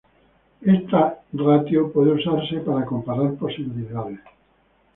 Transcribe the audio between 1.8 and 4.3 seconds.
puede usarse para comparar posibilidades.